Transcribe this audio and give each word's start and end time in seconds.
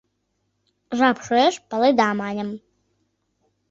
—Жап 0.97 1.17
шуэш— 1.25 1.55
паледа!— 1.69 2.09
маньым. 2.19 2.49